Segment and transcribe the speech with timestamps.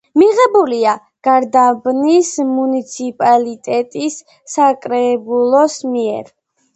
[0.19, 0.91] მიღებულია
[1.25, 4.15] გარდაბნის მუნიციპალიტეტის
[4.55, 6.33] საკრებულოს მიერ.